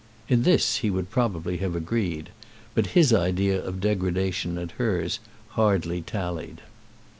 [0.27, 2.31] In this he would probably have agreed;
[2.73, 6.61] but his idea of degradation and hers hardly tallied.